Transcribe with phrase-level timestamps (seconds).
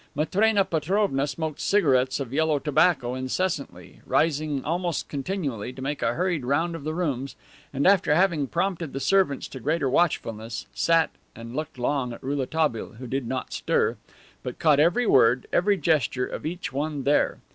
[0.15, 6.43] Matrena Petrovna smoked cigarettes of yellow tobacco incessantly, rising almost continually to make a hurried
[6.43, 7.35] round of the rooms,
[7.71, 12.93] and after having prompted the servants to greater watchfulness, sat and looked long at Rouletabille,
[12.93, 13.95] who did not stir,
[14.41, 17.37] but caught every word, every gesture of each one there.